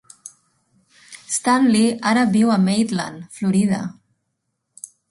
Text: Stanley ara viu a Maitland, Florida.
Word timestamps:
Stanley 1.35 1.85
ara 2.13 2.25
viu 2.37 2.55
a 2.55 2.59
Maitland, 2.65 3.31
Florida. 3.39 3.85